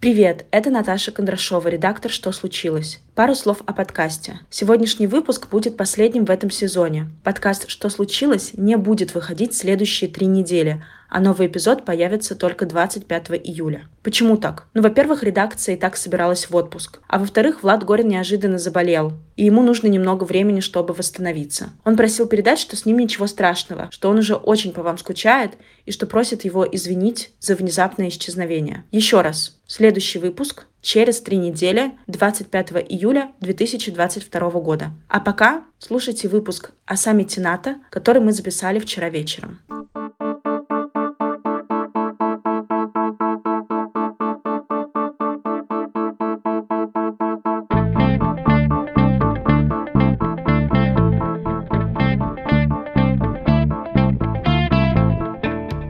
[0.00, 3.00] Привет, это Наташа Кондрашова, редактор «Что случилось?».
[3.16, 4.38] Пару слов о подкасте.
[4.48, 7.10] Сегодняшний выпуск будет последним в этом сезоне.
[7.24, 13.30] Подкаст «Что случилось?» не будет выходить следующие три недели, а новый эпизод появится только 25
[13.42, 13.88] июля.
[14.04, 14.68] Почему так?
[14.72, 17.00] Ну, во-первых, редакция и так собиралась в отпуск.
[17.08, 21.70] А во-вторых, Влад Горин неожиданно заболел, и ему нужно немного времени, чтобы восстановиться.
[21.84, 25.54] Он просил передать, что с ним ничего страшного, что он уже очень по вам скучает,
[25.86, 28.84] и что просит его извинить за внезапное исчезновение.
[28.92, 34.90] Еще раз, следующий выпуск через три недели, 25 июля 2022 года.
[35.08, 39.60] А пока слушайте выпуск о саммите НАТО, который мы записали вчера вечером.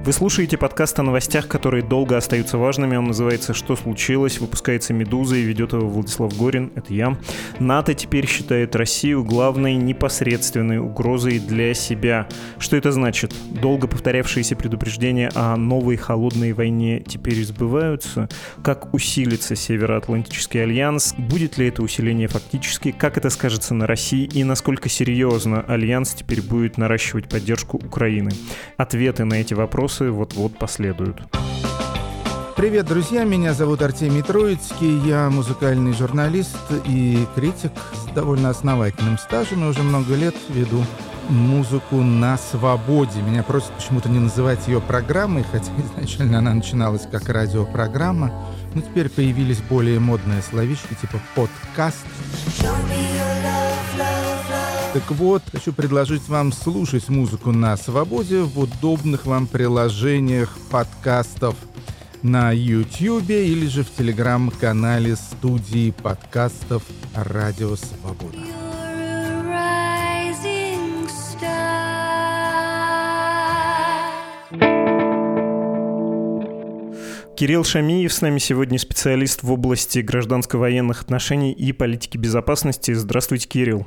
[0.08, 2.96] Вы слушаете подкаст о новостях, которые долго остаются важными.
[2.96, 7.18] Он называется «Что случилось?», выпускается «Медуза» и ведет его Владислав Горин, это я.
[7.58, 12.26] НАТО теперь считает Россию главной непосредственной угрозой для себя.
[12.58, 13.34] Что это значит?
[13.50, 18.30] Долго повторявшиеся предупреждения о новой холодной войне теперь сбываются?
[18.64, 21.16] Как усилится Североатлантический альянс?
[21.18, 22.92] Будет ли это усиление фактически?
[22.92, 24.24] Как это скажется на России?
[24.32, 28.30] И насколько серьезно альянс теперь будет наращивать поддержку Украины?
[28.78, 31.16] Ответы на эти вопросы вопросы вот-вот последуют.
[32.56, 33.24] Привет, друзья!
[33.24, 34.98] Меня зовут Артемий Троицкий.
[35.06, 39.64] Я музыкальный журналист и критик с довольно основательным стажем.
[39.64, 40.84] И уже много лет веду
[41.28, 43.20] музыку на свободе.
[43.22, 48.32] Меня просят почему-то не называть ее программой, хотя изначально она начиналась как радиопрограмма.
[48.74, 52.04] Но теперь появились более модные словечки типа подкаст.
[52.60, 53.07] Show me
[54.98, 61.54] Так вот, хочу предложить вам слушать музыку на свободе в удобных вам приложениях подкастов
[62.24, 66.82] на YouTube или же в телеграм-канале студии подкастов
[67.14, 68.38] «Радио Свобода».
[77.36, 82.90] Кирилл Шамиев с нами сегодня специалист в области гражданско-военных отношений и политики безопасности.
[82.94, 83.86] Здравствуйте, Кирилл.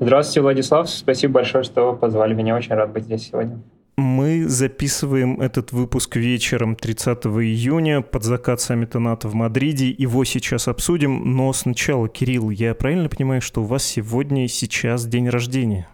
[0.00, 0.88] Здравствуйте, Владислав.
[0.88, 2.56] Спасибо большое, что позвали меня.
[2.56, 3.58] Очень рад быть здесь сегодня.
[3.96, 9.92] Мы записываем этот выпуск вечером 30 июня под закат саммита НАТО в Мадриде.
[9.98, 15.04] Его сейчас обсудим, но сначала, Кирилл, я правильно понимаю, что у вас сегодня и сейчас
[15.04, 15.88] день рождения?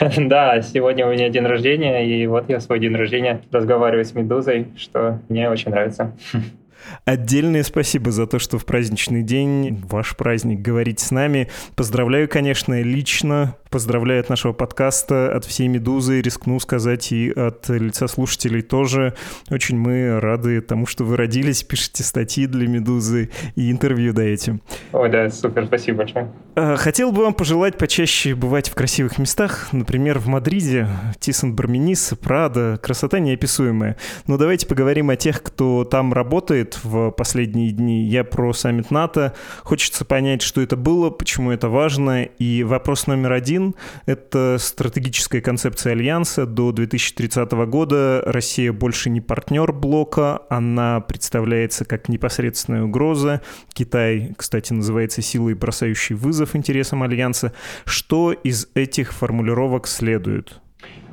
[0.16, 4.68] Да, сегодня у меня день рождения, и вот я свой день рождения разговариваю с Медузой,
[4.76, 6.12] что мне очень нравится.
[7.04, 11.48] Отдельное спасибо за то, что в праздничный день, ваш праздник, говорить с нами.
[11.74, 18.08] Поздравляю, конечно, лично Поздравляю от нашего подкаста, от всей «Медузы», рискну сказать, и от лица
[18.08, 19.14] слушателей тоже.
[19.48, 24.58] Очень мы рады тому, что вы родились, пишете статьи для «Медузы» и интервью даете.
[24.92, 26.32] Ой, да, супер, спасибо большое.
[26.56, 30.88] А, хотел бы вам пожелать почаще бывать в красивых местах, например, в Мадриде,
[31.20, 33.96] Тисон Барменис, Прада, красота неописуемая.
[34.26, 38.04] Но давайте поговорим о тех, кто там работает в последние дни.
[38.04, 39.34] Я про саммит НАТО.
[39.62, 42.24] Хочется понять, что это было, почему это важно.
[42.24, 43.74] И вопрос номер один—
[44.06, 46.46] это стратегическая концепция Альянса.
[46.46, 53.42] До 2030 года Россия больше не партнер блока, она представляется как непосредственная угроза.
[53.72, 57.52] Китай, кстати, называется силой, бросающей вызов интересам Альянса.
[57.84, 60.60] Что из этих формулировок следует?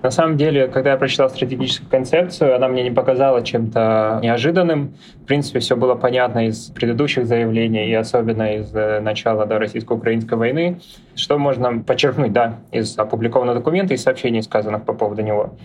[0.08, 4.94] На самом деле, когда я прочитал стратегическую концепцию, она мне не показала чем-то неожиданным.
[5.22, 10.36] В принципе, все было понятно из предыдущих заявлений и особенно из э, начала да, российско-украинской
[10.36, 10.80] войны.
[11.14, 15.56] Что можно подчеркнуть да, из опубликованного документа и сообщений, сказанных по поводу него?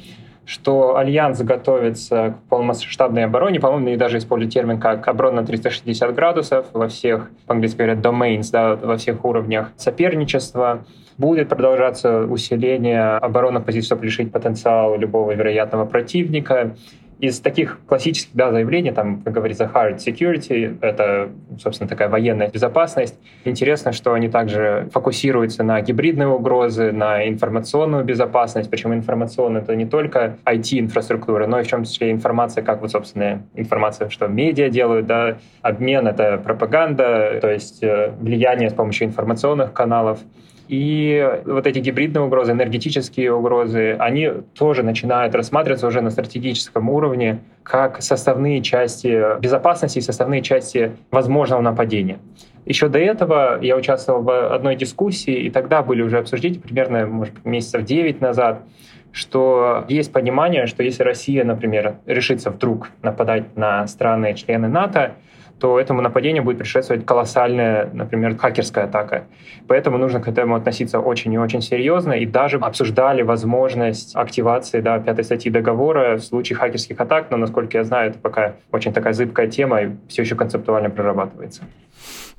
[0.45, 6.13] что Альянс готовится к полномасштабной обороне, по-моему, и даже используют термин как оборона на 360
[6.17, 10.85] градусов во всех, по-английски говорят, domains, да, во всех уровнях соперничества.
[11.19, 16.75] Будет продолжаться усиление оборонных позиций, чтобы лишить потенциал любого вероятного противника.
[17.21, 21.31] Из таких классических да, заявлений, там, как говорится, hard security, это,
[21.61, 23.17] собственно, такая военная безопасность.
[23.45, 28.71] Интересно, что они также фокусируются на гибридные угрозы, на информационную безопасность.
[28.71, 33.47] Причем информационная— это не только IT-инфраструктура, но и в том числе информация, как вот, собственно,
[33.55, 39.73] информация, что медиа делают, да, обмен— это пропаганда, то есть э, влияние с помощью информационных
[39.73, 40.19] каналов—
[40.69, 47.41] И вот эти гибридные угрозы, энергетические угрозы, они тоже начинают рассматриваться уже на стратегическом уровне
[47.63, 52.19] как составные части безопасности и составные части возможного нападения.
[52.65, 57.45] Еще до этого я участвовал в одной дискуссии, и тогда были уже обсуждения, примерно, может
[57.45, 58.63] месяцев 9 назад,
[59.11, 65.17] что есть понимание, что если Россия, например, решится вдруг нападать на страны-члены НАТО,
[65.63, 69.27] то этому нападению будет предшествовать колоссальная, например, хакерская атака.
[69.69, 72.15] Поэтому нужно к этому относиться очень и очень серьезно.
[72.15, 77.79] И даже обсуждали возможность активации да, пятой статьи договора в случае хакерских атак, но, насколько
[77.79, 81.63] я знаю, это пока очень такая зыбкая тема и все еще концептуально прорабатывается.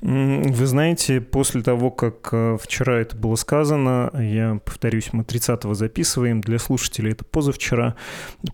[0.05, 6.41] Вы знаете, после того, как э, вчера это было сказано, я повторюсь, мы 30-го записываем,
[6.41, 7.95] для слушателей это позавчера,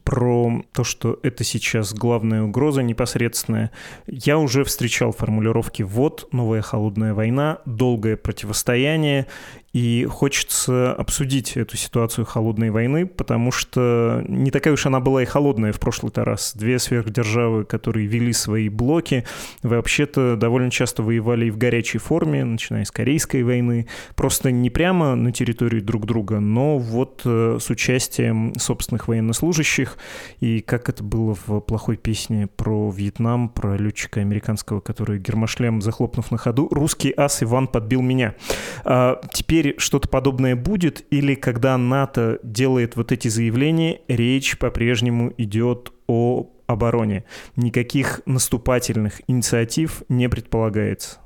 [0.04, 3.72] про то, что это сейчас главная угроза непосредственная.
[4.06, 9.26] Я уже встречал формулировки «вот, новая холодная война», «долгое противостояние»,
[9.74, 15.26] и хочется обсудить эту ситуацию холодной войны, потому что не такая уж она была и
[15.26, 16.54] холодная в прошлый раз.
[16.56, 19.26] Две сверхдержавы, которые вели свои блоки,
[19.62, 23.88] вообще-то довольно часто воевали и в горячей форме, начиная с Корейской войны.
[24.16, 29.98] Просто не прямо на территории друг друга, но вот э, с участием собственных военнослужащих.
[30.40, 36.32] И как это было в плохой песне про Вьетнам, про летчика американского, который гермошлем захлопнув
[36.32, 38.36] на ходу, русский ас Иван подбил меня.
[38.84, 45.34] А теперь теперь что-то подобное будет, или когда НАТО делает вот эти заявления, речь по-прежнему
[45.38, 47.26] идет о обороне.
[47.56, 51.20] Никаких наступательных инициатив не предполагается.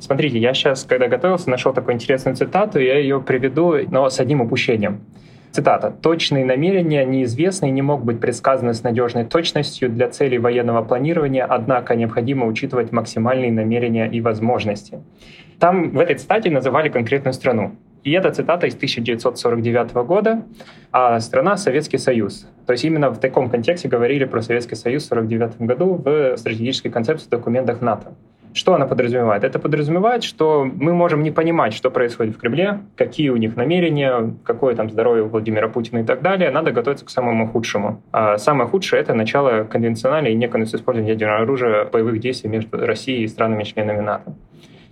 [0.00, 4.40] Смотрите, я сейчас, когда готовился, нашел такую интересную цитату, я ее приведу, но с одним
[4.40, 5.02] упущением.
[5.52, 5.90] Цитата.
[5.90, 11.46] «Точные намерения неизвестны и не могут быть предсказаны с надежной точностью для целей военного планирования,
[11.46, 14.98] однако необходимо учитывать максимальные намерения и возможности».
[15.58, 17.76] Там в этой цитате называли конкретную страну.
[18.04, 20.44] И эта цитата из 1949 года,
[20.92, 22.48] а страна— Советский Союз.
[22.64, 26.90] То есть именно в таком контексте говорили про Советский Союз в 1949 году в стратегической
[26.90, 28.14] концепции в документах НАТО.
[28.56, 29.44] Что она подразумевает?
[29.44, 34.34] Это подразумевает, что мы можем не понимать, что происходит в Кремле, какие у них намерения,
[34.44, 36.50] какое там здоровье у Владимира Путина и так далее.
[36.50, 38.02] Надо готовиться к самому худшему.
[38.12, 43.24] А самое худшее— это начало конвенциональной и неконвенционального использования ядерного оружия боевых действий между Россией
[43.24, 44.34] и странами-членами НАТО.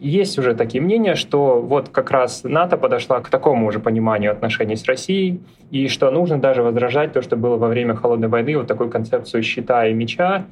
[0.04, 4.76] Есть уже такие мнения, что вот как раз НАТО подошла к такому уже пониманию отношений
[4.76, 5.40] с Россией,
[5.70, 9.42] и что нужно даже возражать то, что было во время Холодной войны, вот такую концепцию
[9.42, 10.44] щита и меча,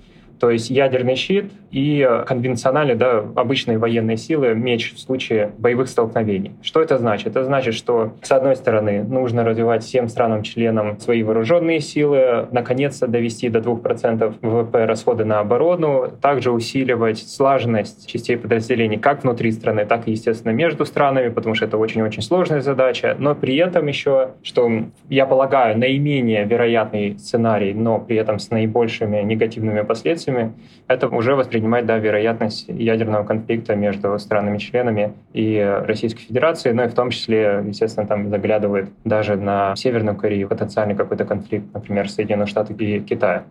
[0.43, 6.51] то есть ядерный щит и конвенциональные, да, обычные военные силы, меч в случае боевых столкновений.
[6.63, 7.29] Что это значит?
[7.29, 13.51] Это значит, что, с одной стороны, нужно развивать всем странам-членам свои вооруженные силы, наконец-то довести
[13.51, 20.09] до 2% ВВП расходы на оборону, также усиливать слаженность частей подразделений как внутри страны, так
[20.09, 24.69] и, естественно, между странами, потому что это очень-очень сложная задача, но при этом еще, что,
[25.09, 30.53] я полагаю, наименее вероятный сценарий, но при этом с наибольшими негативными последствиями, действиями,
[30.89, 36.95] это уже воспринимает да, вероятность ядерного конфликта между странами-членами и Российской Федерацией, но и в
[36.95, 42.79] том числе, естественно, там заглядывает даже на Северную Корею, потенциальный какой-то конфликт, например, Соединенных Штатов
[42.81, 43.45] и Китая.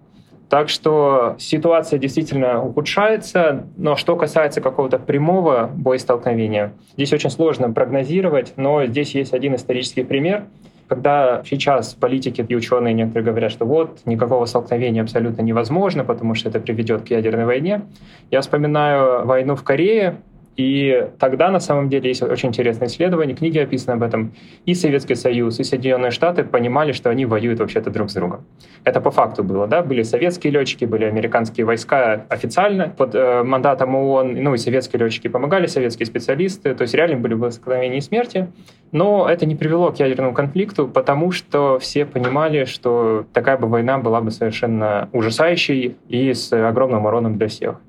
[0.49, 8.53] Так что ситуация действительно ухудшается, но что касается какого-то прямого боестолкновения, здесь очень сложно прогнозировать,
[8.57, 10.43] но здесь есть один исторический пример—
[10.91, 16.49] когда сейчас политики и ученые некоторые говорят, что вот, никакого столкновения абсолютно невозможно, потому что
[16.49, 17.83] это приведет к ядерной войне,
[18.29, 20.17] я вспоминаю войну в Корее,
[20.61, 24.33] и тогда, на самом деле, есть очень интересное исследование, книги описаны об этом.
[24.67, 28.45] И Советский Союз, и Соединенные Штаты понимали, что они воюют вообще-то друг с другом.
[28.83, 29.81] Это по факту было, да?
[29.81, 35.29] Были советские летчики, были американские войска официально под э, мандатом ООН, ну и советские летчики
[35.29, 38.47] помогали, советские специалисты, то есть реально были в столкновении смерти.
[38.91, 43.97] Но это не привело к ядерному конфликту, потому что все понимали, что такая бы война
[43.97, 47.79] была бы совершенно ужасающей и с огромным уроном для всех.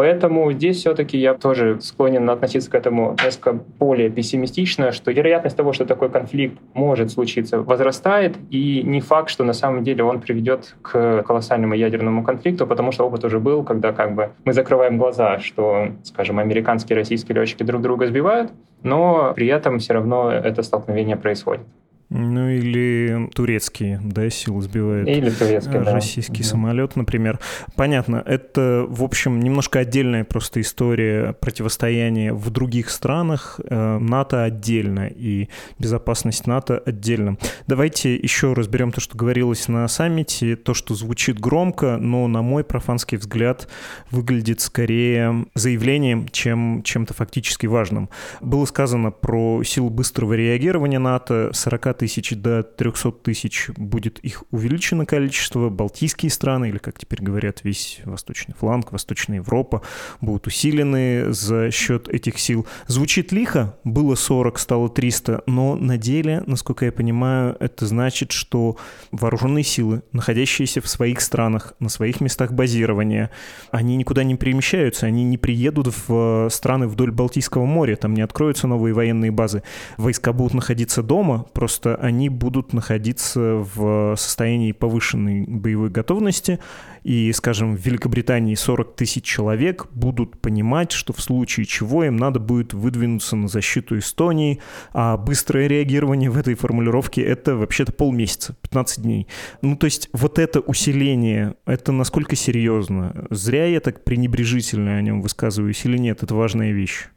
[0.00, 5.74] Поэтому здесь все-таки я тоже склонен относиться к этому несколько более пессимистично, что вероятность того,
[5.74, 10.74] что такой конфликт может случиться, возрастает, и не факт, что на самом деле он приведет
[10.80, 15.38] к колоссальному ядерному конфликту, потому что опыт уже был, когда как бы мы закрываем глаза,
[15.38, 18.52] что, скажем, американские и российские летчики друг друга сбивают,
[18.82, 21.66] но при этом все равно это столкновение происходит.
[22.12, 25.08] Ну или турецкие, да, силы сбивают.
[25.08, 25.92] Или турецкие, да.
[25.92, 26.48] Российский да.
[26.48, 27.38] самолет, например.
[27.76, 33.60] Понятно, это, в общем, немножко отдельная просто история противостояния в других странах.
[33.62, 35.48] Э, НАТО отдельно и
[35.78, 37.36] безопасность НАТО отдельно.
[37.68, 42.64] Давайте еще разберем то, что говорилось на саммите, то, что звучит громко, но, на мой
[42.64, 43.68] профанский взгляд,
[44.10, 48.10] выглядит скорее заявлением, чем чем-то фактически важным.
[48.40, 55.04] Было сказано про силу быстрого реагирования НАТО 40 тысяч до 300 тысяч будет их увеличено
[55.04, 55.68] количество.
[55.68, 59.82] Балтийские страны, или, как теперь говорят, весь восточный фланг, Восточная Европа
[60.22, 62.66] будут усилены за счет этих сил.
[62.86, 68.78] Звучит лихо, было 40, стало 300, но на деле, насколько я понимаю, это значит, что
[69.10, 73.30] вооруженные силы, находящиеся в своих странах, на своих местах базирования,
[73.72, 78.66] они никуда не перемещаются, они не приедут в страны вдоль Балтийского моря, там не откроются
[78.66, 79.62] новые военные базы.
[79.98, 86.58] Войска будут находиться дома, просто они будут находиться в состоянии повышенной боевой готовности,
[87.02, 92.40] и, скажем, в Великобритании 40 тысяч человек будут понимать, что в случае чего им надо
[92.40, 94.60] будет выдвинуться на защиту Эстонии,
[94.92, 99.26] а быстрое реагирование в этой формулировке— это вообще-то полмесяца, 15 дней.
[99.62, 103.26] Ну, то есть вот это усиление, это насколько серьезно?
[103.30, 106.22] Зря я так пренебрежительно о нем высказываюсь или нет?
[106.22, 107.08] Это важная вещь.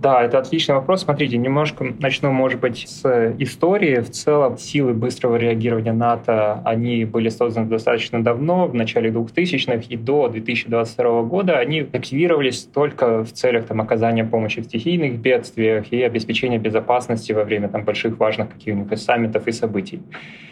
[0.00, 1.02] Да, это отличный вопрос.
[1.02, 3.96] Смотрите, немножко начну, может быть, с истории.
[4.00, 9.96] В целом, силы быстрого реагирования НАТО, они были созданы достаточно давно, в начале 2000-х, и
[9.98, 16.02] до 2022 года они активировались только в целях там, оказания помощи в стихийных бедствиях и
[16.02, 20.00] обеспечения безопасности во время там, больших важных каких-нибудь саммитов и событий.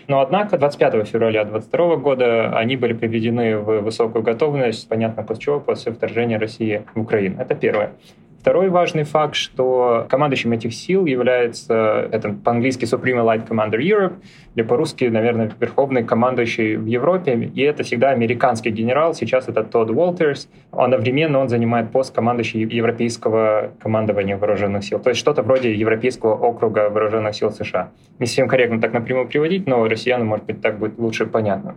[0.09, 5.61] Но, однако, 25 февраля 2022 года они были приведены в высокую готовность, понятно, после чего,
[5.61, 7.41] после вторжения России в Украину.
[7.41, 7.93] Это первое.
[8.41, 14.15] Второй важный факт, что командующим этих сил является, это по-английски Supreme Light Commander Europe,
[14.55, 19.91] или по-русски, наверное, верховный командующий в Европе, и это всегда американский генерал, сейчас это Тодд
[19.91, 26.35] Уолтерс, одновременно он занимает пост командующий европейского командования вооруженных сил, то есть что-то вроде Европейского
[26.35, 27.91] округа вооруженных сил США.
[28.21, 31.75] Не совсем корректно так напрямую приводить, но россиянам, может быть, так будет лучше понятно.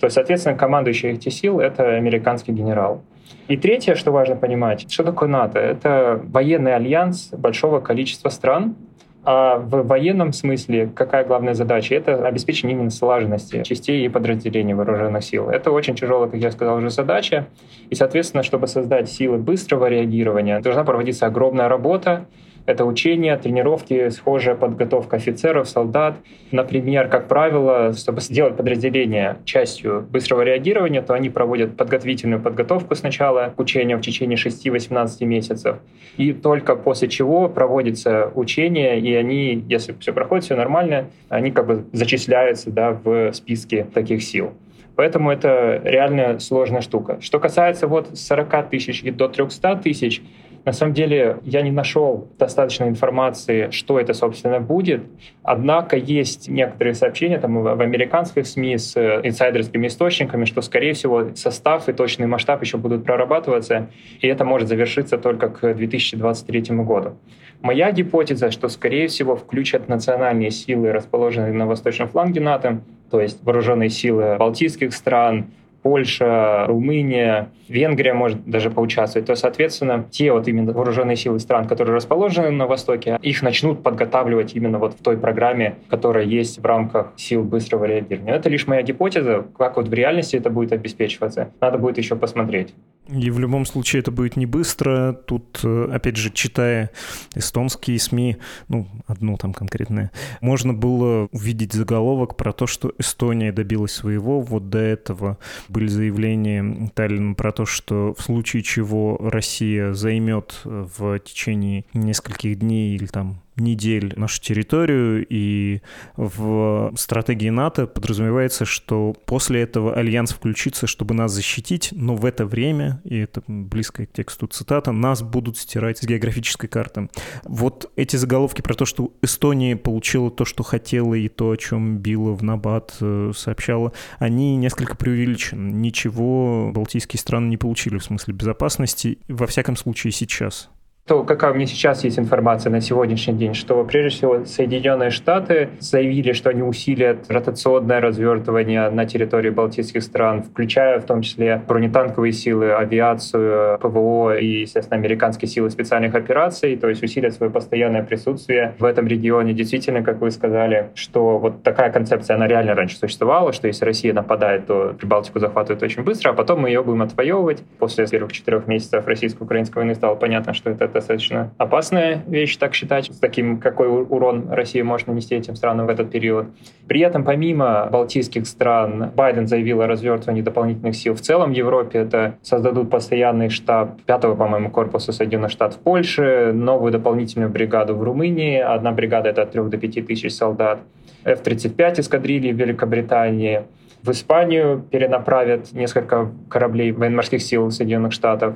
[0.00, 3.02] То есть, соответственно, командующий этих сил— это американский генерал.
[3.48, 5.58] И третье, что важно понимать, что такое НАТО?
[5.58, 8.76] Это военный альянс большого количества стран,
[9.24, 11.94] а в военном смысле какая главная задача?
[11.94, 15.50] Это обеспечение именно слаженности частей и подразделений вооруженных сил.
[15.50, 17.46] Это очень тяжелая, как я сказал, уже задача.
[17.90, 22.26] И, соответственно, чтобы создать силы быстрого реагирования, должна проводиться огромная работа,
[22.68, 26.16] это учения, тренировки, схожая подготовка офицеров, солдат.
[26.50, 33.54] Например, как правило, чтобы сделать подразделение частью быстрого реагирования, то они проводят подготовительную подготовку сначала
[33.56, 35.78] к учению в течение 6-18 месяцев.
[36.18, 41.66] И только после чего проводится учение, и они, если все проходит, все нормально, они как
[41.66, 44.52] бы зачисляются да, в списке таких сил.
[44.94, 47.18] Поэтому это реально сложная штука.
[47.20, 50.20] Что касается вот 40 тысяч и до 300 тысяч,
[50.68, 55.02] на самом деле я не нашел достаточно информации, что это, собственно, будет.
[55.42, 61.34] Однако есть некоторые сообщения там, в американских СМИ с э, инсайдерскими источниками, что, скорее всего,
[61.34, 63.88] состав и точный масштаб еще будут прорабатываться,
[64.20, 67.16] и это может завершиться только к 2023 году.
[67.62, 73.42] Моя гипотеза, что, скорее всего, включат национальные силы, расположенные на восточном фланге НАТО, то есть
[73.42, 75.46] вооруженные силы балтийских стран,
[75.88, 81.96] Польша, Румыния, Венгрия может даже поучаствовать, то, соответственно, те вот именно вооруженные силы стран, которые
[81.96, 87.14] расположены на Востоке, их начнут подготавливать именно вот в той программе, которая есть в рамках
[87.16, 88.34] сил быстрого реагирования.
[88.34, 91.52] Это лишь моя гипотеза, как вот в реальности это будет обеспечиваться.
[91.58, 92.74] Надо будет еще посмотреть.
[93.08, 95.12] И в любом случае это будет не быстро.
[95.12, 96.90] Тут, э, опять же, читая
[97.34, 98.36] эстонские СМИ,
[98.68, 100.10] ну, одну там конкретное,
[100.42, 104.40] можно было увидеть заголовок про то, что Эстония добилась своего.
[104.40, 105.38] Вот до этого
[105.68, 112.94] были заявления Таллина про то, что в случае чего Россия займет в течение нескольких дней
[112.94, 115.80] или там недель нашу территорию, и
[116.16, 122.46] в стратегии НАТО подразумевается, что после этого Альянс включится, чтобы нас защитить, но в это
[122.46, 127.08] время, и это близко к тексту цитата, нас будут стирать с географической карты.
[127.44, 131.98] Вот эти заголовки про то, что Эстония получила то, что хотела, и то, о чем
[131.98, 135.70] била в набат э, сообщала, они несколько преувеличены.
[135.72, 140.70] Ничего балтийские страны не получили в смысле безопасности, во всяком случае сейчас.
[141.08, 145.70] То какая у меня сейчас есть информация на сегодняшний день, что прежде всего Соединенные Штаты
[145.80, 152.32] заявили, что они усилят ротационное развертывание на территории балтийских стран, включая в том числе бронетанковые
[152.32, 158.74] силы, авиацию, ПВО и, естественно, американские силы специальных операций, то есть усилят свое постоянное присутствие
[158.78, 159.54] в этом регионе.
[159.54, 164.12] Действительно, как вы сказали, что вот такая концепция, она реально раньше существовала, что если Россия
[164.12, 167.62] нападает, то Прибалтику захватывают очень быстро, а потом мы ее будем отвоевывать.
[167.78, 173.06] После первых четырех месяцев российско-украинской войны стало понятно, что это достаточно опасная вещь, так считать,
[173.06, 176.46] с таким, какой урон Россия может нанести этим странам в этот период.
[176.86, 182.00] При этом, помимо балтийских стран, Байден заявил о развертывании дополнительных сил в целом Европе.
[182.00, 188.02] Это создадут постоянный штаб 5-го, по-моему, корпуса Соединенных Штатов в Польше, новую дополнительную бригаду в
[188.02, 188.58] Румынии.
[188.58, 190.80] Одна бригада— это от 3 до 5 тысяч солдат.
[191.24, 193.62] F-35 эскадрильи в Великобритании.
[194.02, 198.54] В Испанию перенаправят несколько кораблей военно-морских сил Соединенных Штатов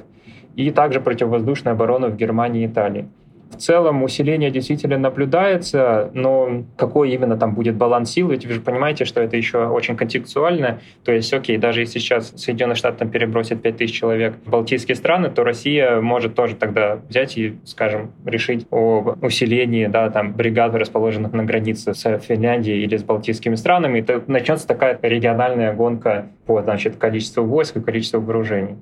[0.57, 3.09] и также противовоздушную оборону в Германии и Италии.
[3.53, 8.61] В целом усиление действительно наблюдается, но какой именно там будет баланс сил, ведь вы же
[8.63, 10.81] понимаете, что это еще очень контекстуально.
[11.05, 15.29] То есть, окей, даже если сейчас Соединенные Штаты там перебросят 5000 человек в Балтийские страны,
[15.29, 21.33] то Россия может тоже тогда взять и, скажем, решить о усилении да, там, бригад, расположенных
[21.33, 23.99] на границе с Финляндией или с Балтийскими странами.
[23.99, 28.77] И начнется такая региональная гонка по значит, количеству войск и количеству вооружений.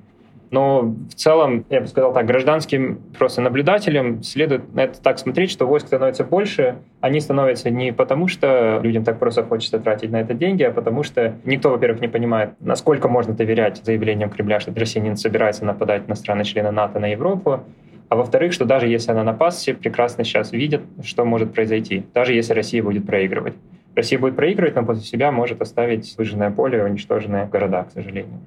[0.51, 5.51] Но в целом, я бы сказал так, гражданским просто наблюдателям следует на это так смотреть,
[5.51, 6.79] что войск становится больше.
[7.01, 11.05] Они становятся не потому, что людям так просто хочется тратить на это деньги, а потому
[11.05, 16.09] что никто, во-первых, не понимает, насколько можно доверять заявлениям Кремля, что Россия не собирается нападать
[16.09, 17.61] на страны-члены НАТО, на Европу.
[18.09, 22.33] А во-вторых, что даже если она напасть, все прекрасно сейчас видят, что может произойти, даже
[22.33, 23.55] если Россия будет проигрывать.
[23.95, 28.41] Россия будет проигрывать, но после себя может оставить выжженное поле, уничтоженные города, к сожалению.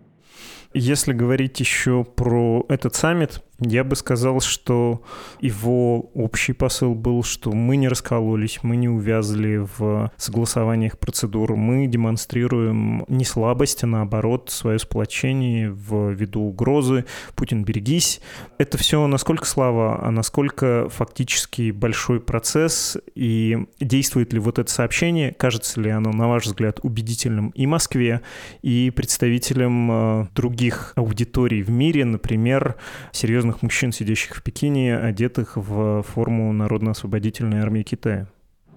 [0.73, 5.01] Если говорить еще про этот саммит, я бы сказал, что
[5.39, 11.87] его общий посыл был, что мы не раскололись, мы не увязли в согласованиях процедур, мы
[11.87, 17.05] демонстрируем не слабость, а наоборот свое сплочение в виду угрозы.
[17.35, 18.21] Путин, берегись.
[18.57, 25.33] Это все насколько слава, а насколько фактически большой процесс, и действует ли вот это сообщение,
[25.33, 28.21] кажется ли оно, на ваш взгляд, убедительным и Москве,
[28.61, 32.75] и представителям э, других аудиторий в мире, например,
[33.11, 38.27] серьезных серьезных мужчин, сидящих в Пекине, одетых в форму Народно-освободительной армии Китая?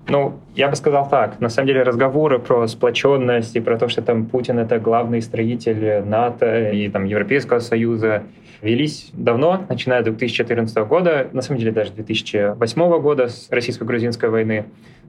[0.08, 1.40] Ну, я бы сказал так.
[1.40, 6.02] На самом деле разговоры про сплоченность и про то, что там Путин— это главный строитель
[6.04, 8.22] НАТО и там Европейского Союза,
[8.62, 14.64] велись давно, начиная с 2014 года, на самом деле даже 2008 года с российско-грузинской войны.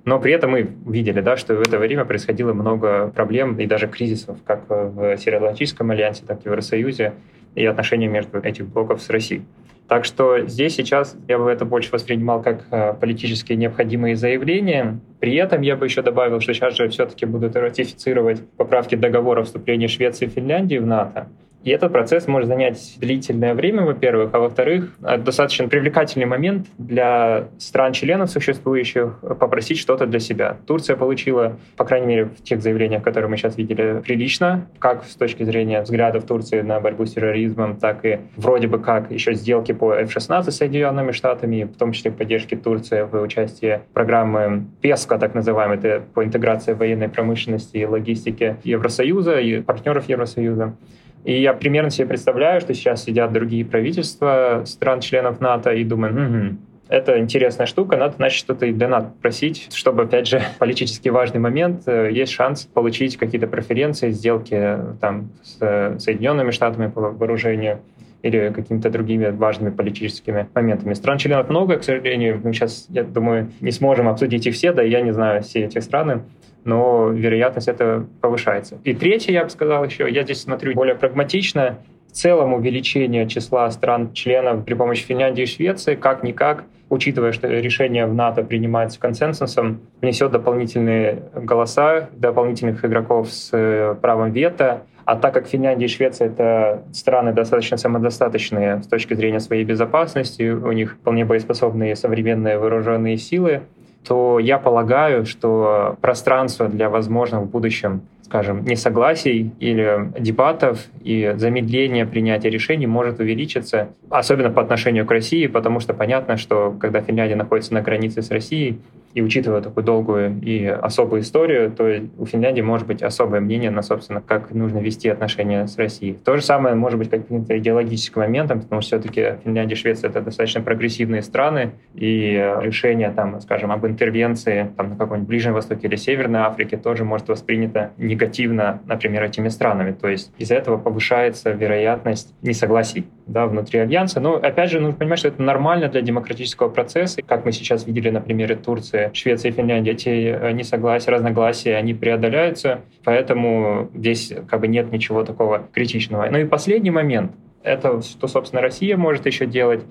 [0.05, 3.87] Но при этом мы видели, да, что в это время происходило много проблем и даже
[3.87, 7.13] кризисов, как в Североатлантическом альянсе, так и в Евросоюзе
[7.57, 9.43] и отношения между этих блоков с Россией.
[9.87, 14.99] Так что здесь сейчас я бы это больше воспринимал как э, политически необходимые заявления.
[15.21, 19.87] При этом я бы еще добавил, что сейчас же все-таки будут ратифицировать поправки договора вступления
[19.87, 21.29] Швеции и Финляндии в НАТО.
[21.63, 28.29] И этот процесс может занять длительное время, во-первых, а во-вторых, достаточно привлекательный момент для стран-членов
[28.29, 30.57] существующих попросить что-то для себя.
[30.65, 35.15] Турция получила, по крайней мере, в тех заявлениях, которые мы сейчас видели, прилично, как с
[35.15, 39.73] точки зрения взглядов Турции на борьбу с терроризмом, так и вроде бы как еще сделки
[39.73, 45.33] по F-16 с Соединенными Штатами, в том числе поддержки Турции в участии программы ПЕСКО, так
[45.33, 50.75] называемой, это по интеграции военной промышленности и логистики Евросоюза и партнеров Евросоюза.
[51.23, 56.57] И я примерно себе представляю, что сейчас сидят другие правительства стран-членов НАТО и думают, угу,
[56.89, 61.39] это интересная штука, надо, значит, что-то и для НАТО просить, чтобы, опять же, политически важный
[61.39, 67.01] момент, э, есть шанс получить какие-то преференции, сделки э, там с э, Соединенными Штатами по
[67.01, 67.79] вооружению
[68.27, 70.93] или какими-то другими важными политическими моментами.
[70.93, 72.41] Стран-членов много, к сожалению.
[72.43, 75.79] Мы сейчас, я думаю, не сможем обсудить их все, да я не знаю все эти
[75.79, 76.21] страны
[76.67, 78.77] но вероятность этого повышается.
[78.83, 81.77] И третье, я бы сказал еще, я здесь смотрю более прагматично,
[82.09, 88.13] в целом увеличение числа стран-членов при помощи Финляндии и Швеции, как-никак, учитывая, что решение в
[88.13, 95.47] НАТО принимается консенсусом, внесет дополнительные голоса, дополнительных игроков с э, правом вето, а так как
[95.47, 101.23] Финляндия и Швеция— это страны достаточно самодостаточные с точки зрения своей безопасности, у них вполне
[101.23, 103.61] боеспособные современные вооруженные силы,
[104.05, 112.05] то я полагаю, что пространство для возможных в будущем скажем, несогласий или дебатов и замедление
[112.05, 117.35] принятия решений может увеличиться, особенно по отношению к России, потому что понятно, что когда Финляндия
[117.35, 118.79] находится на границе с Россией,
[119.13, 121.89] и учитывая такую долгую и особую историю, то
[122.19, 126.19] у Финляндии может быть особое мнение на, собственно, как нужно вести отношения с Россией.
[126.23, 130.21] То же самое может быть каким-то идеологическим моментом, потому что все-таки Финляндия и Швеция— это
[130.21, 135.95] достаточно прогрессивные страны, и решение, там, скажем, об интервенции там, на каком-нибудь Ближнем Востоке или
[135.95, 139.93] Северной Африке тоже может воспринято негативно, например, этими странами.
[139.99, 144.19] То есть из-за этого повышается вероятность несогласий да, внутри Альянса.
[144.19, 147.21] Но, опять же, нужно понимать, что это нормально для демократического процесса.
[147.21, 151.93] Как мы сейчас видели на примере Турции, Швеция и Финляндия, эти э, несогласия, разногласия, они
[151.93, 156.27] преодоляются, поэтому здесь как бы нет ничего такого критичного.
[156.31, 157.31] Ну и последний момент,
[157.61, 159.83] это что, собственно, Россия может еще делать,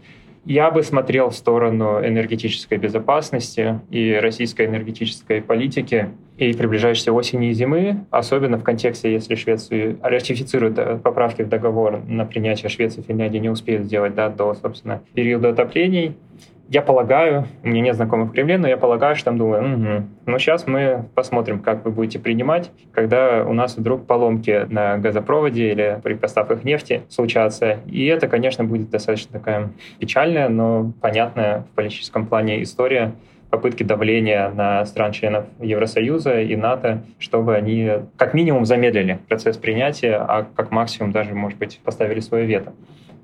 [0.44, 7.52] я бы смотрел в сторону энергетической безопасности и российской энергетической политики и приближающейся осени и
[7.52, 13.04] зимы, особенно в контексте, если Швеция ратифицирует э, поправки в договор на принятие Швеции и
[13.04, 16.16] Финляндии не успеет сделать да, до, собственно, периода отоплений,
[16.68, 20.06] я полагаю, у меня нет знакомых в Кремле, но я полагаю, что там думаю, угу,
[20.26, 25.70] ну сейчас мы посмотрим, как вы будете принимать, когда у нас вдруг поломки на газопроводе
[25.70, 27.78] или при поставках нефти случатся.
[27.86, 29.70] И это, конечно, будет достаточно такая
[30.00, 33.12] печальная, но понятная в политическом плане история
[33.50, 40.46] попытки давления на стран-членов Евросоюза и НАТО, чтобы они как минимум замедлили процесс принятия, а
[40.54, 42.72] как максимум даже, может быть, поставили свое вето.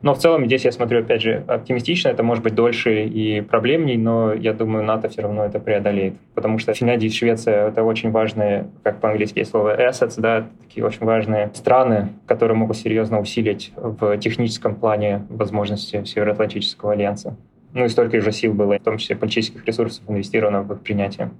[0.02, 2.08] Но в целом здесь я смотрю, опять же, оптимистично.
[2.08, 6.14] Это может быть дольше и проблемней, но я думаю, НАТО все равно это преодолеет.
[6.34, 10.84] Потому что Финляндия и Швеция— это очень важные, как по-английски есть слово assets, да, такие
[10.84, 17.36] очень важные страны, которые могут серьезно усилить в техническом плане возможности Североатлантического альянса.
[17.72, 21.30] Ну и столько же сил было, в том числе политических ресурсов, инвестировано в их принятие.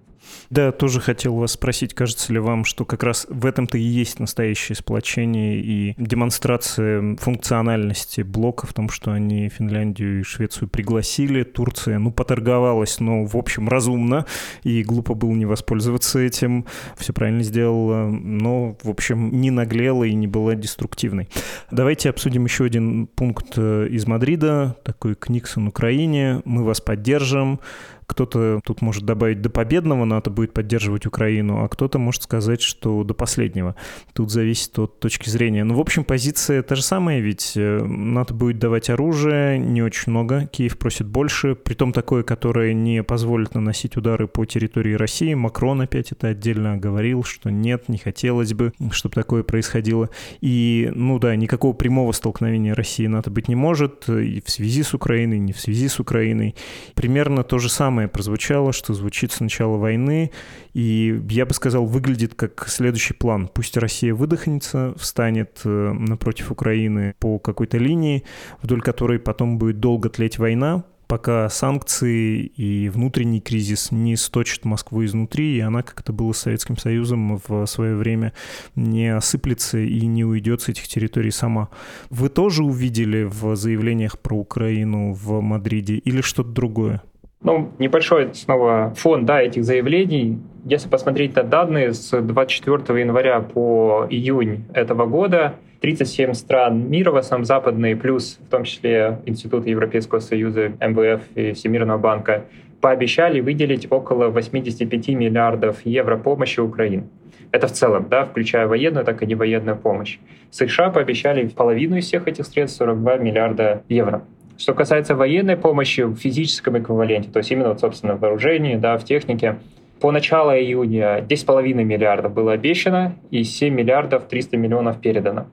[0.51, 4.21] Да, тоже хотел вас спросить, кажется ли вам, что как раз в этом-то и есть
[4.21, 11.99] настоящее сплочение и демонстрация функциональности блока в том, что они Финляндию и Швецию пригласили, Турция,
[11.99, 14.27] ну, поторговалась, но, в общем, разумно,
[14.63, 16.67] и глупо было не воспользоваться этим,
[16.97, 21.29] все правильно сделала, но, в общем, не наглела и не была деструктивной.
[21.71, 27.61] Давайте обсудим еще один пункт э, из Мадрида, такой к Никсон Украине, мы вас поддержим,
[28.07, 33.05] кто-то тут может добавить до победного НАТО будет поддерживать Украину, а кто-то может сказать, что
[33.05, 33.77] до последнего.
[34.13, 35.65] Тут зависит от точки зрения.
[35.65, 40.11] Ну, в общем, позиция та же самая, ведь э, НАТО будет давать оружие не очень
[40.13, 45.35] много, Киев просит больше, притом такое, которое не позволит наносить удары по территории России.
[45.35, 50.11] Макрон опять это отдельно говорил, что нет, не хотелось бы, чтобы такое происходило.
[50.41, 54.83] И, ну да, никакого прямого столкновения России и НАТО быть не может, и в связи
[54.83, 56.55] с Украиной, не в связи с Украиной.
[56.95, 60.31] Примерно то же самое самое прозвучало, что звучит с начала войны,
[60.73, 63.51] и я бы сказал, выглядит как следующий план.
[63.53, 68.25] Пусть Россия выдохнется, встанет э, напротив Украины по какой-то линии,
[68.63, 75.05] вдоль которой потом будет долго тлеть война, пока санкции и внутренний кризис не сточат Москву
[75.05, 78.33] изнутри, и она, как это было с Советским Союзом в свое время,
[78.75, 81.69] не осыплется и не уйдет с этих территорий сама.
[82.09, 87.03] Вы тоже увидели в заявлениях про Украину в Мадриде или что-то другое?
[87.45, 90.39] Ну, небольшой снова фон да, этих заявлений.
[90.65, 97.17] Если посмотреть на данные с 24 января по июнь этого года, 37 стран мира, в
[97.17, 102.45] основном западные, плюс в том числе Институт Европейского Союза, МВФ и Всемирного банка,
[102.81, 107.09] пообещали выделить около 85 миллиардов евро помощи Украине.
[107.51, 110.19] Это в целом, да, включая военную, так и невоенную помощь.
[110.51, 114.23] США пообещали половину из всех этих средств, 42 миллиарда евро.
[114.59, 118.97] Что касается военной помощи в физическом эквиваленте, то есть именно, вот, собственно, в вооружении, да,
[118.99, 119.59] в технике,
[120.01, 125.47] по началу июня 10,5 миллиардов было обещано и 7 миллиардов 300 миллионов передано.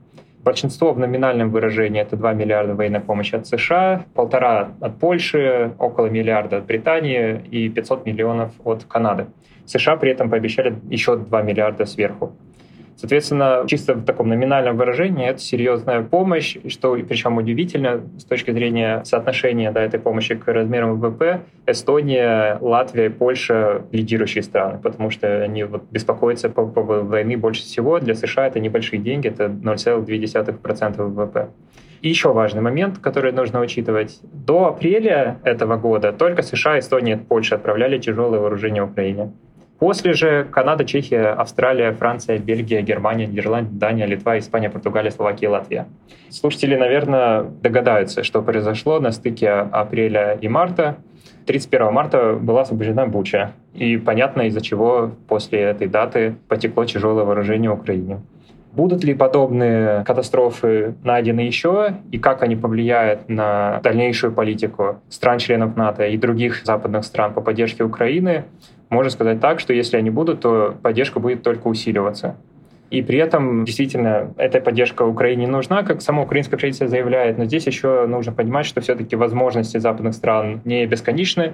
[0.43, 6.07] Большинство в номинальном выражении это 2 миллиарда военной помощи от США, полтора от Польши, около
[6.07, 9.27] миллиарда от Британии и 500 миллионов от Канады.
[9.65, 12.33] США при этом пообещали еще 2 миллиарда сверху.
[12.99, 19.03] Соответственно, чисто в таком номинальном выражении это серьезная помощь, что причем удивительно с точки зрения
[19.05, 21.39] соотношения да, этой помощи к размерам ВВП.
[21.65, 27.99] Эстония, Латвия, Польша— лидирующие страны, потому что они вот беспокоятся по поводу войны больше всего.
[28.01, 31.47] Для США это небольшие деньги, это 0,2% ВВП.
[32.01, 34.19] И еще важный момент, который нужно учитывать.
[34.23, 39.31] До апреля этого года только США, Эстония и Польша отправляли тяжелое вооружение Украине.
[39.79, 45.87] После же Канада, Чехия, Австралия, Франция, Бельгия, Германия, Нидерланды, Дания, Литва, Испания, Португалия, Словакия, Латвия.
[46.29, 50.97] Слушатели, наверное, догадаются, что произошло на стыке апреля и марта.
[51.45, 53.53] 31 марта была освобождена Буча.
[53.73, 58.19] И понятно, из-за чего после этой даты потекло тяжелое вооружение Украине.
[58.73, 66.05] Будут ли подобные катастрофы найдены еще, и как они повлияют на дальнейшую политику стран-членов НАТО
[66.05, 68.45] и других западных стран по поддержке Украины,
[68.89, 72.37] можно сказать так, что если они будут, то поддержка будет только усиливаться.
[72.89, 77.67] И при этом действительно эта поддержка Украине нужна, как само украинское правительство заявляет, но здесь
[77.67, 81.53] еще нужно понимать, что все-таки возможности западных стран не бесконечны,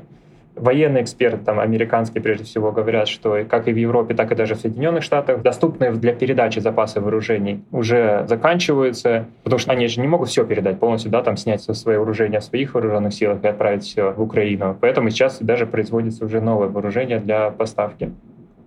[0.55, 4.55] Военные эксперты, там, американские прежде всего, говорят, что как и в Европе, так и даже
[4.55, 10.07] в Соединенных Штатах доступные для передачи запасы вооружений уже заканчиваются, потому что они же не
[10.07, 13.83] могут все передать полностью, да, там снять свое вооружение в своих вооруженных силах и отправить
[13.83, 14.77] все в Украину.
[14.79, 18.11] Поэтому сейчас даже производится уже новое вооружение для поставки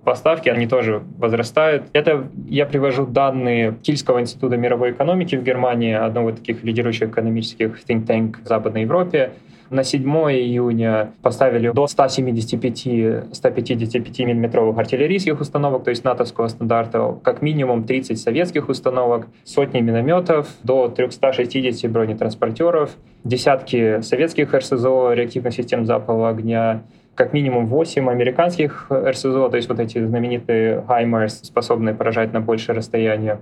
[0.08, 1.84] поставки, они тоже возрастают.
[1.92, 7.78] Это я привожу данные Кильского института мировой экономики в Германии, одного из таких лидирующих экономических
[7.86, 9.32] think tank в Западной Европе.
[9.70, 17.84] На 7 июня поставили до 175-155 миллиметровых артиллерийских установок, то есть натовского стандарта, как минимум
[17.84, 26.84] 30 советских установок, сотни минометов, до 360 бронетранспортеров, десятки советских РСЗО, реактивных систем запала огня,
[27.14, 32.74] как минимум 8 американских РСЗО, то есть вот эти знаменитые HIMARS, способные поражать на большее
[32.76, 33.38] расстояние,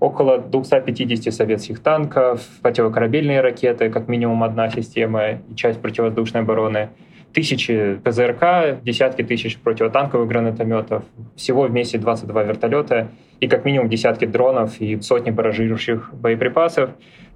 [0.00, 6.88] около 250 советских танков, противокорабельные ракеты, как минимум одна система и часть противовоздушной обороны,
[7.32, 11.04] тысячи ПЗРК, десятки тысяч противотанковых гранатометов,
[11.36, 13.08] всего вместе 22 вертолета
[13.40, 16.90] и как минимум десятки дронов и сотни баражирующих боеприпасов.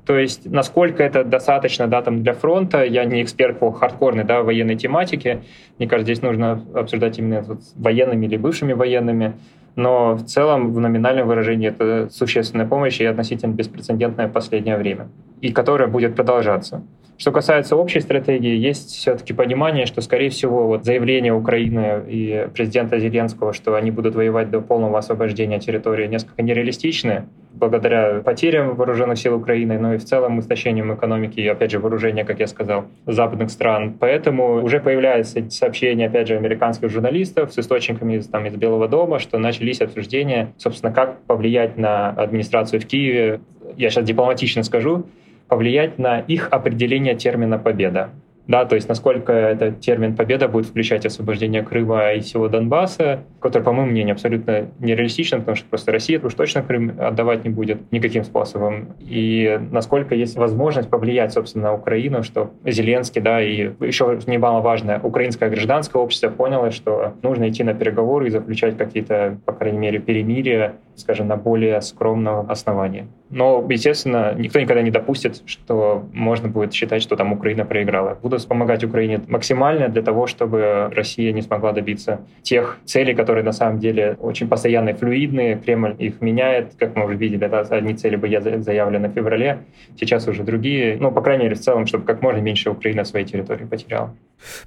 [0.07, 4.42] То есть, насколько это достаточно да, там для фронта, я не эксперт по хардкорной да,
[4.42, 5.42] военной тематике.
[5.79, 9.35] Мне кажется, здесь нужно обсуждать именно с военными или бывшими военными.
[9.77, 15.09] Но в целом в номинальном выражении это существенная помощь и относительно беспрецедентное последнее время,
[15.41, 16.83] и которая будет продолжаться.
[17.16, 22.98] Что касается общей стратегии, есть все-таки понимание, что, скорее всего, вот заявление Украины и президента
[22.98, 29.37] Зеленского, что они будут воевать до полного освобождения территории, несколько нереалистичны благодаря потерям вооруженных сил
[29.37, 33.50] Украины, но и в целом истощением экономики и, опять же, вооружения, как я сказал, западных
[33.50, 33.94] стран.
[33.98, 39.20] Поэтому уже появляются сообщения, опять же, американских журналистов с источниками из, там, из Белого дома,
[39.20, 43.40] что начались обсуждения, собственно, как повлиять на администрацию в Киеве.
[43.77, 45.07] Я сейчас дипломатично скажу,
[45.49, 48.11] повлиять на их определение термина «победа».
[48.47, 53.63] Да, то есть насколько этот термин «победа» будет включать освобождение Крыма и всего Донбасса, который,
[53.63, 57.91] по моему мнению, абсолютно нереалистично, потому что просто Россия уж точно Крым отдавать не будет
[57.91, 58.97] никаким способом.
[59.01, 65.49] И насколько есть возможность повлиять, собственно, на Украину, что Зеленский, да, и еще немаловажно, украинское
[65.49, 70.75] гражданское общество поняло, что нужно идти на переговоры и заключать какие-то, по крайней мере, перемирия,
[70.97, 73.07] скажем, на более скромном основании.
[73.31, 78.19] Но, естественно, никто никогда не допустит, что можно будет считать, что там Украина проиграла.
[78.23, 83.53] Буду помогать Украине максимально для того, чтобы Россия не смогла добиться тех целей, которые на
[83.53, 85.57] самом деле очень постоянные, флюидные.
[85.57, 89.65] Кремль их меняет, как мы уже видели, да, одни цели были заявлены в феврале,
[89.99, 90.97] сейчас уже другие.
[91.01, 94.15] Ну, по крайней мере, в целом, чтобы как можно меньше Украина своей территории потеряла.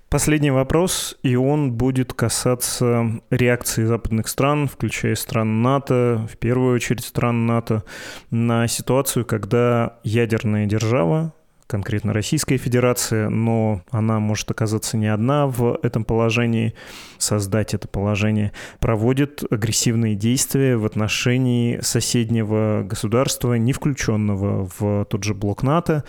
[0.09, 7.03] Последний вопрос, и он будет касаться реакции западных стран, включая стран НАТО, в первую очередь
[7.03, 7.83] стран НАТО,
[8.31, 11.33] на ситуацию, когда ядерная держава,
[11.67, 16.73] конкретно Российская Федерация, но она может оказаться не одна в этом положении,
[17.17, 25.33] создать это положение, проводит агрессивные действия в отношении соседнего государства, не включенного в тот же
[25.33, 26.03] блок НАТО,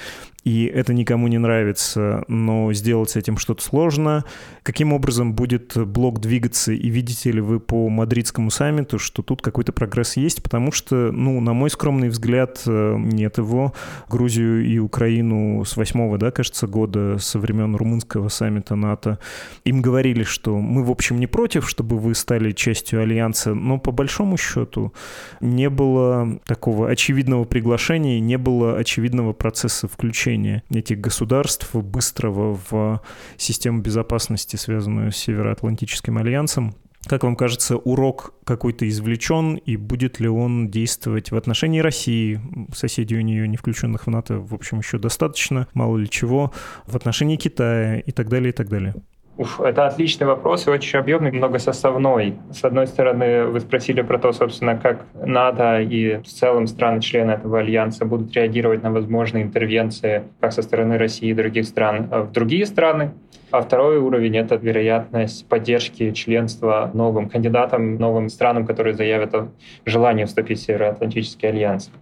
[0.49, 4.25] и это никому не нравится, но сделать с этим что-то сложно.
[4.63, 9.73] Каким образом будет блок двигаться, и видите ли вы по мадридскому саммиту, что тут какой-то
[9.73, 13.75] прогресс есть, потому что, ну, на мой скромный взгляд, э, нет его.
[14.09, 19.19] Грузию и Украину с восьмого, да, кажется, года, со времен румынского саммита НАТО,
[19.65, 23.93] им говорили, что мы, в общем, не против, чтобы вы стали частью альянса, но по
[23.93, 24.95] большому счету
[25.43, 33.01] не было такого очевидного приглашения, не было очевидного процесса включения включения этих государств быстрого в
[33.37, 36.75] систему безопасности, связанную с Североатлантическим альянсом.
[37.07, 42.41] Как вам кажется, урок какой-то извлечен, и будет ли он действовать в отношении России,
[42.75, 46.53] соседей у нее, не включенных в НАТО, в общем, еще достаточно, мало ли чего,
[46.87, 48.95] в отношении Китая и так далее, и так далее?
[49.39, 52.35] Уф, это отличный вопрос и очень объемный, многосоставной.
[52.51, 57.61] С одной стороны, вы спросили про то, собственно, как НАТО и в целом страны-члены этого
[57.61, 62.67] альянса будут реагировать на возможные интервенции как со стороны России и других стран в другие
[62.67, 63.13] страны.
[63.53, 69.51] А второй уровень— это вероятность поддержки членства новым кандидатам, новым странам, которые заявят о
[69.87, 71.93] желании вступить в Североатлантический альянс.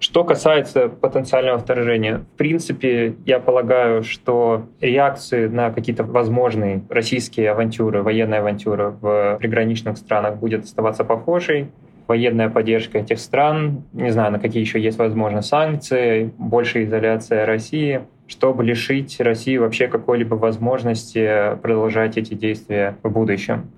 [0.00, 8.02] Что касается потенциального вторжения, в принципе, я полагаю, что реакции на какие-то возможные российские авантюры,
[8.02, 11.70] военные авантюры в приграничных странах будет оставаться похожей.
[12.06, 18.00] Военная поддержка этих стран, не знаю, на какие еще есть, возможно, санкции, большая изоляция России,
[18.26, 23.70] чтобы лишить России вообще какой-либо возможности продолжать эти действия в будущем.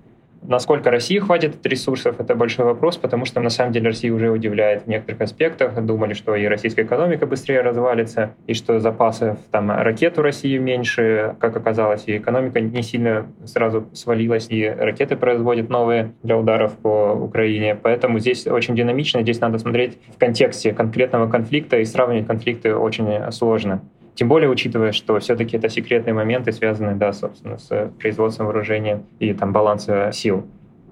[0.45, 4.83] Насколько России хватит ресурсов, это большой вопрос, потому что на самом деле Россия уже удивляет
[4.83, 5.81] в некоторых аспектах.
[5.83, 11.35] Думали, что и российская экономика быстрее развалится, и что запасов там ракет у России меньше.
[11.39, 17.13] Как оказалось, и экономика не сильно сразу свалилась, и ракеты производят новые для ударов по
[17.13, 17.75] Украине.
[17.81, 23.31] Поэтому здесь очень динамично, здесь надо смотреть в контексте конкретного конфликта, и сравнивать конфликты очень
[23.31, 23.81] сложно.
[24.15, 29.33] Тем более, учитывая, что все-таки это секретные моменты, связанные, да, собственно, с производством вооружения и
[29.33, 30.45] там баланса сил.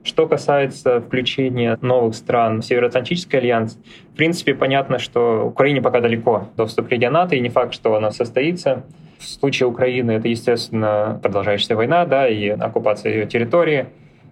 [0.03, 3.77] Что касается включения новых стран в Североатлантический альянс,
[4.13, 8.09] в принципе, понятно, что Украине пока далеко до вступления НАТО, и не факт, что она
[8.09, 8.83] состоится.
[9.19, 13.85] В случае Украины это, естественно, продолжающаяся война, да, и оккупация ее территории.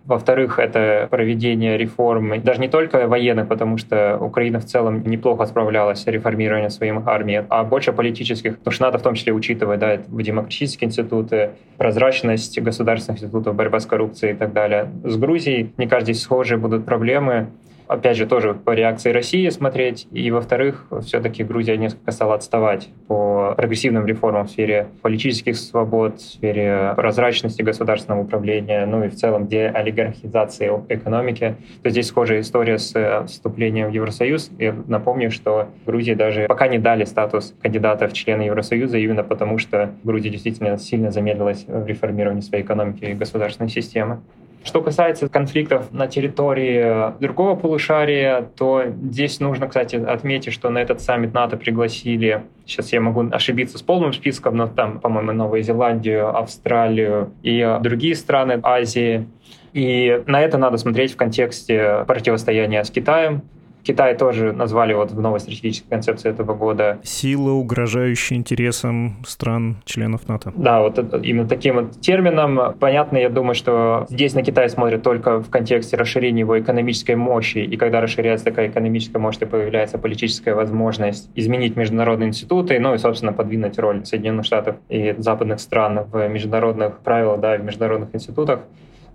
[0.05, 6.01] Во-вторых, это проведение реформ, даже не только военных, потому что Украина в целом неплохо справлялась
[6.01, 9.97] с реформированием своей армии, а больше политических, потому что надо в том числе учитывать да,
[9.97, 14.89] демократические институты, прозрачность государственных институтов, борьба с коррупцией и так далее.
[15.03, 17.49] С Грузией, кажется, здесь схожие будут проблемы
[17.89, 20.07] опять же, тоже по реакции России смотреть.
[20.11, 26.21] И, во-вторых, все-таки Грузия несколько стала отставать по прогрессивным реформам в сфере политических свобод, в
[26.21, 31.55] сфере прозрачности государственного управления, ну и в целом деолигархизации экономики.
[31.81, 34.51] То здесь схожая история с вступлением в Евросоюз.
[34.59, 39.57] И напомню, что Грузии даже пока не дали статус кандидата в члены Евросоюза именно потому,
[39.57, 44.21] что Грузия действительно сильно замедлилась в реформировании своей экономики и государственной системы.
[44.63, 51.01] Что касается конфликтов на территории другого полушария, то здесь нужно, кстати, отметить, что на этот
[51.01, 56.35] саммит НАТО пригласили, сейчас я могу ошибиться с полным списком, но там, по-моему, Новую Зеландию,
[56.37, 59.27] Австралию и другие страны Азии.
[59.71, 63.43] И на это надо смотреть в контексте противостояния с Китаем,
[63.83, 66.99] Китай тоже назвали вот в новой стратегической концепции этого года.
[67.03, 70.53] Сила, угрожающая интересам стран-членов НАТО.
[70.55, 72.75] Да, вот это, именно таким вот термином.
[72.79, 77.59] Понятно, я думаю, что здесь на Китай смотрят только в контексте расширения его экономической мощи,
[77.59, 82.97] и когда расширяется такая экономическая мощь, то появляется политическая возможность изменить международные институты, ну и,
[82.97, 88.61] собственно, подвинуть роль Соединенных Штатов и западных стран в международных правилах, да, в международных институтах.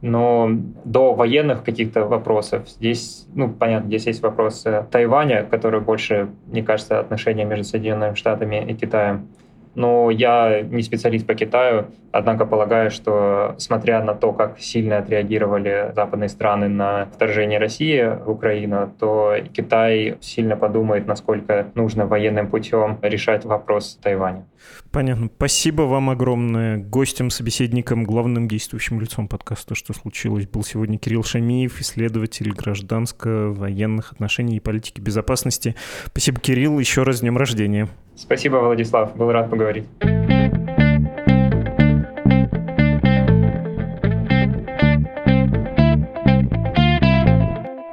[0.04, 0.50] Но
[0.84, 7.00] до военных каких-то вопросов здесь, ну, понятно, здесь есть вопросы Тайваня, который больше, мне кажется,
[7.00, 9.30] отношения между Соединенными Штатами и Китаем.
[9.74, 15.90] Но я не специалист по Китаю, однако полагаю, что смотря на то, как сильно отреагировали
[15.96, 22.98] западные страны на вторжение России в Украину, то Китай сильно подумает, насколько нужно военным путем
[23.00, 24.44] решать вопрос Тайваня.
[24.94, 25.28] Понятно.
[25.36, 26.76] Спасибо вам огромное.
[26.78, 34.58] Гостем, собеседником, главным действующим лицом подкаста «Что случилось» был сегодня Кирилл Шамиев, исследователь гражданско-военных отношений
[34.58, 35.74] и политики безопасности.
[36.06, 36.78] Спасибо, Кирилл.
[36.78, 37.88] Еще раз с днем рождения.
[38.14, 39.16] Спасибо, Владислав.
[39.16, 39.86] Был рад поговорить.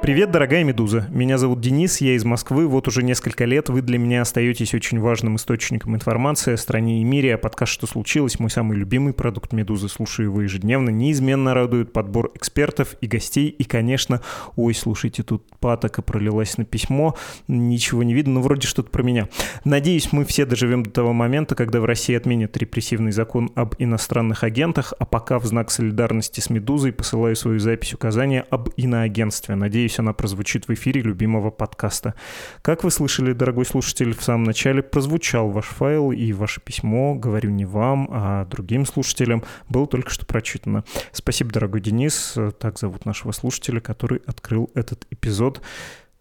[0.02, 1.06] Привет, дорогая Медуза.
[1.10, 2.66] Меня зовут Денис, я из Москвы.
[2.66, 7.04] Вот уже несколько лет вы для меня остаетесь очень важным источником информации о стране и
[7.04, 9.88] мире, а подкаст «Что случилось?» мой самый любимый продукт Медузы.
[9.88, 10.90] Слушаю его ежедневно.
[10.90, 13.48] Неизменно радует подбор экспертов и гостей.
[13.48, 14.22] И, конечно,
[14.56, 17.14] ой, слушайте, тут патока пролилась на письмо.
[17.46, 19.28] Ничего не видно, но вроде что-то про меня.
[19.64, 24.42] Надеюсь, мы все доживем до того момента, когда в России отменят репрессивный закон об иностранных
[24.42, 29.54] агентах, а пока в знак солидарности с Медузой посылаю свою запись указания об иноагентстве.
[29.54, 32.14] Надеюсь, Надеюсь, она прозвучит в эфире любимого подкаста.
[32.62, 37.50] Как вы слышали, дорогой слушатель, в самом начале прозвучал ваш файл и ваше письмо, говорю
[37.50, 40.84] не вам, а другим слушателям, было только что прочитано.
[41.12, 45.60] Спасибо, дорогой Денис, так зовут нашего слушателя, который открыл этот эпизод.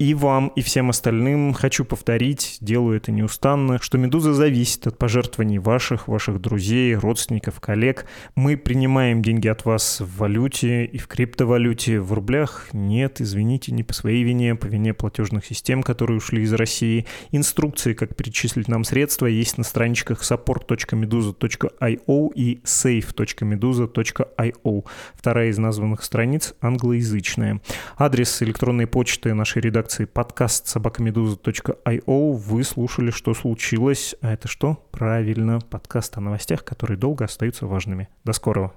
[0.02, 5.60] И вам, и всем остальным хочу повторить, делаю это неустанно, что «Медуза» зависит от пожертвований
[5.60, 8.08] ваших, ваших друзей, родственников, коллег.
[8.34, 12.00] Мы принимаем деньги от вас в валюте и в криптовалюте.
[12.00, 16.54] В рублях нет, извините, не по своей вине, по вине платежных систем, которые ушли из
[16.54, 17.06] России.
[17.30, 24.86] Инструкции, как перечислить нам средства, есть на страничках support.meduza.io и save.meduza.io.
[25.14, 27.62] Вторая из названных страниц англоязычная.
[27.98, 34.16] Адрес электронной почты нашей редакции редакции подкаст собакамедуза.io вы слушали «Что случилось?».
[34.22, 34.88] А это что?
[34.92, 38.08] Правильно, подкаст о новостях, которые долго остаются важными.
[38.24, 38.72] До скорого.